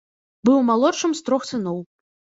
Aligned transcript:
Быў 0.47 0.57
малодшым 0.69 1.13
з 1.19 1.23
трох 1.27 1.47
сыноў. 1.53 1.77